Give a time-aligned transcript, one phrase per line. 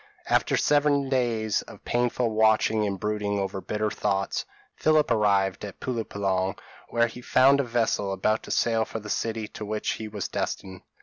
[0.27, 5.79] p> After seven days of painful watching and brooding over bitter thoughts, Philip arrived at
[5.79, 6.55] Pulo Penang,
[6.89, 10.27] where he found a vessel about to sail for the city to which he was
[10.27, 10.81] destined.